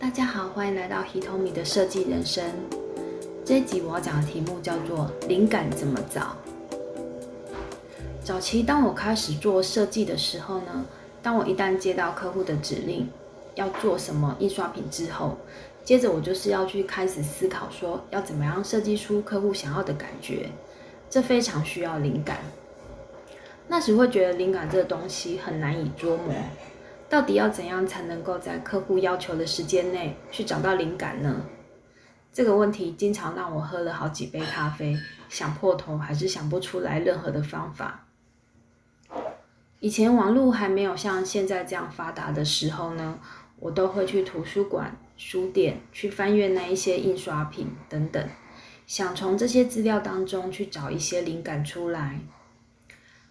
[0.00, 2.42] 大家好，欢迎来到 Hitomi 的设计人生。
[3.44, 6.34] 这一集我要讲的题目叫做“灵感怎么找”。
[8.24, 10.86] 早期当我开始做设计的时候呢，
[11.20, 13.10] 当我一旦接到客户的指令，
[13.56, 15.36] 要做什么印刷品之后，
[15.84, 20.48] 接着我就是要去开始思考说，要怎么样设计出客户想要的感觉。
[21.10, 22.38] 这非常需要灵感。
[23.68, 26.34] 那时会觉得灵感这个东西很难以捉摸。
[27.10, 31.44] 到底要怎样才能够在客户要求的时间内去找到灵感呢？
[32.32, 34.96] 这个问题经常让我喝了好几杯咖啡，
[35.28, 38.06] 想破头还是想不出来任何的方法。
[39.80, 43.18] 以前网络还没有像现在这样发达的时候呢，
[43.58, 48.24] 我都会去图书馆、书店去翻阅那一些印刷品等等，
[48.86, 52.20] 想从这些资料当中去找一些灵感出来。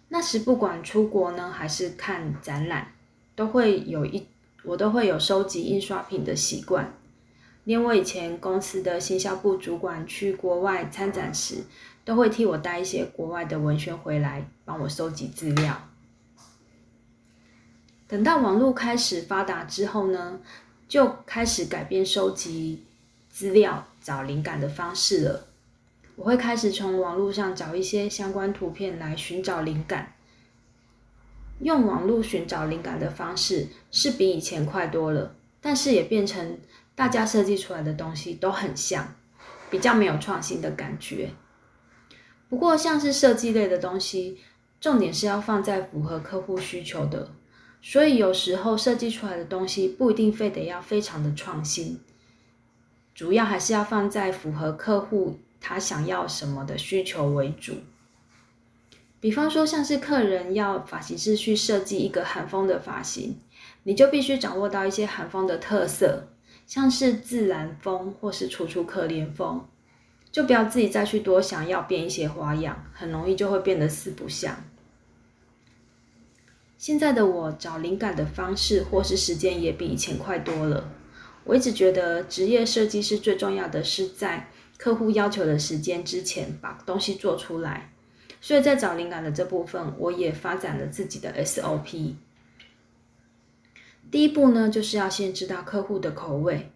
[0.08, 2.88] 那时不管出国呢，还是看展览。
[3.34, 4.26] 都会有一，
[4.64, 6.94] 我都会有收集印刷品的习惯。
[7.64, 11.64] 连我以前公司的行销部主管去国外参展时，
[12.04, 15.88] 都会替我带一些国外的文宣回来，帮我收集资料。
[18.08, 20.40] 等到网络开始发达之后呢，
[20.88, 22.82] 就开始改变收集
[23.28, 25.46] 资料、找灵感的方式了。
[26.16, 30.14] 我会开始从网络上找一些相关图片来寻找灵感。
[31.60, 36.58] 用网络寻找灵感的方式是比以前快多了，但是也变成
[36.94, 39.14] 大家设计出来的东西都很像，
[39.70, 41.30] 比较没有创新的感觉。
[42.48, 44.38] 不过像是设计类的东西，
[44.80, 47.30] 重点是要放在符合客户需求的，
[47.82, 52.00] 所以有时候设计出来的东西不一定非得要非常的创新，
[53.14, 57.74] 主要还是要放在符合客户他想要什么的需求为主。
[59.20, 63.38] 比方说，像是客人要发型师去设计一个韩风的发型，
[63.82, 66.28] 你就必须掌握到一些韩风的特色，
[66.66, 69.62] 像是自然风或是楚楚可怜风，
[70.32, 74.64] 就不要自己再去多想要变一些花样，很容易就会变得四不像。
[76.78, 80.90] 现在的我找灵感的方式或是时间也比以前快多了。
[81.44, 87.89] 我一直觉得职业设计师最重要的是在客户要求的时间之前把东西做出来。
[88.40, 92.14] 所以在找灵感的这部分，我也发展了自己的 SOP。
[94.10, 96.70] 第一步呢，就是要先知道客户的口味。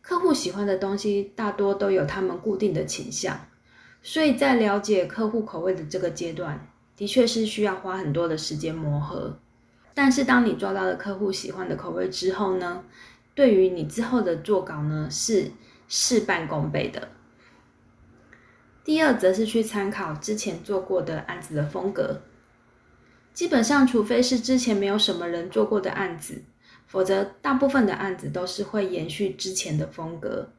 [0.00, 3.46] 客户喜欢的东西大多都有他们固定的倾向，
[4.02, 6.66] 所以在了解客户口味的这个阶段，
[6.96, 9.38] 的确是需要花很多的时间磨合。
[9.94, 12.82] 但是当你抓到了客户喜欢的口味之后呢，
[13.34, 15.52] 对于你之后的做稿呢，是
[15.86, 17.08] 事半功倍的。
[18.84, 22.22] 第二，则是去参考之前做过的案子的风格。
[23.32, 26.42] 基本上，除非是之前没有什么人做过的案子，
[26.86, 30.50] 否则大部分的案子都是会延续之前的风格。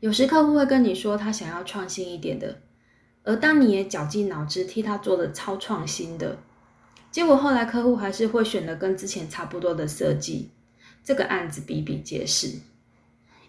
[0.00, 2.60] 有时客户会跟你说他想要创新一点的，
[3.24, 6.38] 而当你也绞尽脑汁替他做的超创新的，
[7.10, 10.50] 结果后来客户还是会选的跟之前差不多的设计，
[11.02, 12.60] 这个案子比比皆是。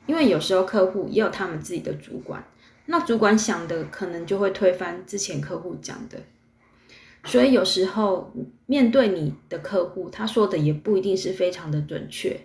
[0.07, 2.44] 因为有时候客户也有他们自己的主管。
[2.88, 6.19] 那主管想的可能就会推翻之前客户讲的，
[7.23, 8.31] 所以有时候
[8.68, 12.41] 面对你的客户，他说的也不一定是非常的准确。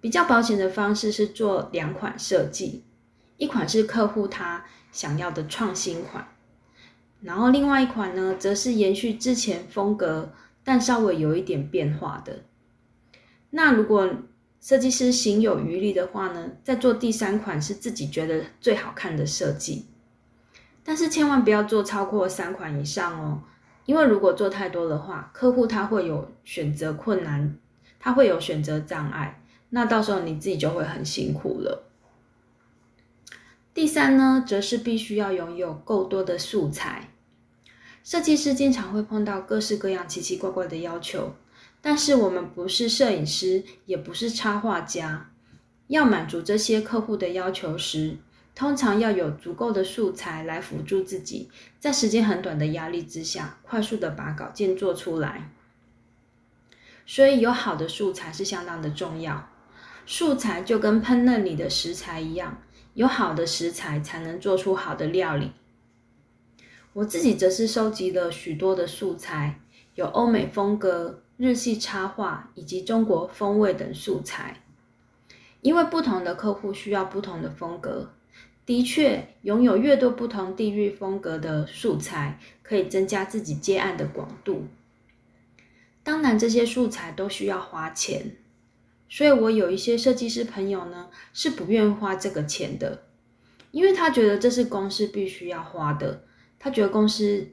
[0.00, 2.82] 比较保险的方式是做两款设计，
[3.36, 6.28] 一款是客户他想要的创新款，
[7.22, 10.32] 然后另外一款呢，则是延续之前风格，
[10.62, 12.42] 但稍微有一点变化的。
[13.50, 14.10] 那如果
[14.64, 19.84] 设计师行有余力的话呢，再做第三款是自己觉得最好看的设计，
[20.82, 23.42] 但是千万不要做超过三款以上哦，
[23.84, 27.58] 因为如果做太多的话，客户他会有选择困难，
[28.00, 31.84] 他会有选择障碍，那到时候你自己就会很辛苦了。
[33.74, 37.10] 第三呢，则是必须要拥有够多的素材，
[38.02, 41.34] 设计师经常会碰到各式各样奇奇怪怪的要求。
[41.86, 45.30] 但是我们不是摄影师，也不是插画家，
[45.88, 48.16] 要满足这些客户的要求时，
[48.54, 55.50] 通常要有足够的素材来辅助自己，在时间很短的压力之下，快速的把稿件做出来。
[57.04, 59.50] 所以有好的素材是相当的重要。
[60.06, 62.62] 素材就跟烹饪里的食材一样，
[62.94, 65.52] 有好的食材才能做出好的料理。
[66.94, 69.60] 我自己则是收集了许多的素材，
[69.96, 71.23] 有欧美风格。
[71.36, 74.62] 日系插画以及中国风味等素材，
[75.62, 78.12] 因为不同的客户需要不同的风格，
[78.64, 84.68] 的确拥有越多不同地域风格的素材，可以增加自己接案的广度。
[86.04, 88.36] 当然，这些素材都需要花钱，
[89.08, 93.02] 所以我有一些设计师朋友呢是不愿花这个钱的，
[93.72, 96.24] 因为他觉得这是公司必须要花的，
[96.58, 97.48] 他觉得公司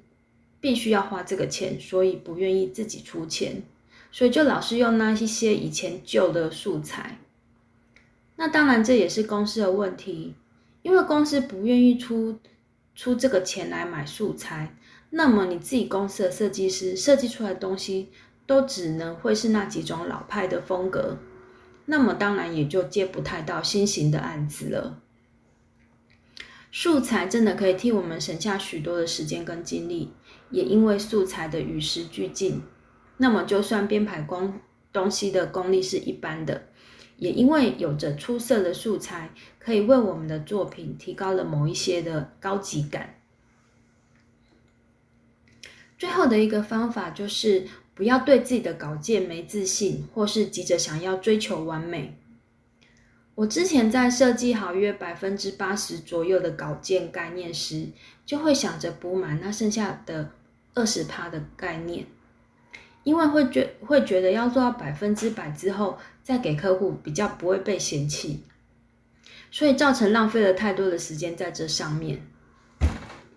[0.60, 3.64] 必须要花这个钱，所以不愿意自己出钱，
[4.12, 7.20] 所以就老是用那一些以前旧的素材。
[8.36, 10.36] 那当然这也是公司的问题，
[10.82, 12.40] 因为公司不愿意出
[12.96, 14.76] 出这个钱来买素材，
[15.12, 18.10] 那么你自己公司的设计师设计出来的东西
[18.46, 21.18] 都只能会是那几种老派的风格。
[21.86, 25.00] 那么当然也就接不太到新型的案子了。
[26.72, 30.14] 素材真的可以替我们省下许多的时间跟精力，
[30.52, 32.62] 也因为素材的与时俱进，
[33.22, 34.60] 那么就算编排工
[34.92, 36.64] 东西的功力是一般的，
[37.18, 39.30] 也因为有着出色的素材，
[39.60, 43.16] 可以为我们的作品提高了某一些的高级感。
[45.98, 47.68] 最后的一个方法就是。
[47.94, 52.18] 不要对自己的稿件没自信，或是急着想要追求完美。
[53.36, 57.90] 我之前在设计好约百分之八十左右的稿件概念时，
[58.26, 60.32] 就会想着补满那剩下的
[60.74, 62.08] 二十趴的概念，
[63.04, 68.44] 因为会觉会觉得要做到百分之百之后再给客户，比较不会被嫌弃，
[69.50, 72.22] 所以造成浪费了太多的时间在这上面。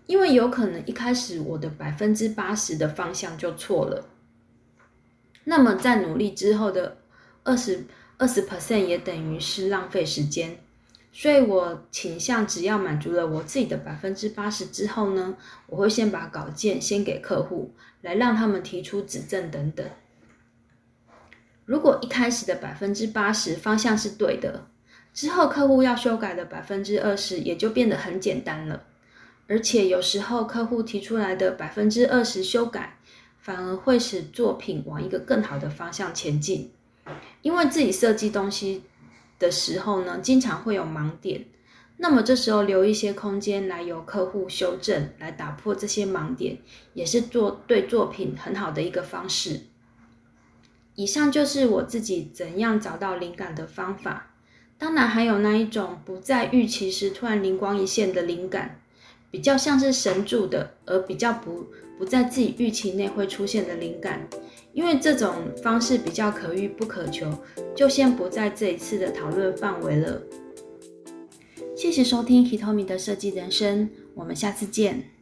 [0.06, 4.06] 因为有可能一开始我的百分之八十的方向就错了。
[5.44, 6.98] 那么在努力之后的
[7.42, 7.84] 二十
[8.18, 10.58] 二十 percent 也等于是浪费时间，
[11.14, 15.36] 所以我倾向只要满足了我自己的百分之八十之后呢，
[15.68, 17.72] 我会先把稿件先给客户，
[18.02, 19.86] 来让他们提出指正等等。
[21.64, 24.66] 如果一开始的百分之八十方向是对的，
[25.14, 28.82] 之后客户要修改的百分之二十也就变得很简单了。
[29.46, 32.98] 而且有时候客户提出来的百分之二十修改。
[33.44, 36.72] 反而会使作品往一个更好的方向前进，
[37.42, 38.84] 因为自己设计东西
[39.38, 41.44] 的时候呢，经常会有盲点，
[41.96, 46.58] 那么这时候留一些空间来由客户修正，来打破这些盲点，
[46.92, 49.60] 也是做对作品很好的一个方式。
[50.94, 54.34] 以上就是我自己怎样找到灵感的方法，
[54.78, 58.80] 当然还有那一种不在预期时突然灵光一现的灵感。
[59.34, 61.66] 比较像是神助的，而比较不
[61.98, 64.24] 不在自己预期内会出现的灵感，
[64.72, 67.28] 因为这种方式比较可遇不可求，
[67.74, 70.22] 就先不在这一次的讨论范围了。
[71.76, 75.13] 谢谢收听 Hitomi 的设计人生，我们下次见。